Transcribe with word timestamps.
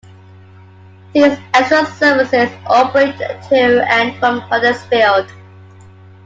These 1.13 1.37
extra 1.53 1.85
services 1.85 2.49
operate 2.65 3.17
to 3.19 3.85
and 3.87 4.17
from 4.17 4.39
Huddersfield. 4.39 5.29